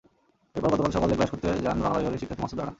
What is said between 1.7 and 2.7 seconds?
বাংলা বিভাগের শিক্ষার্থী মাসুদ রানা।